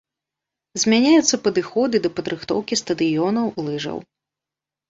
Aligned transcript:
Змяняюцца 0.83 1.39
падыходы 1.47 1.95
да 2.05 2.09
падрыхтоўкі 2.21 2.81
стадыёнаў, 2.83 3.53
лыжаў. 3.67 3.97